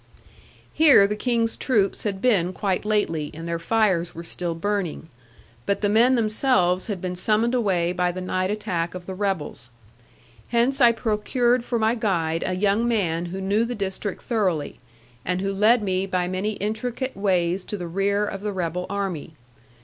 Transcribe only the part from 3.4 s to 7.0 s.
their fires were still burning; but the men themselves had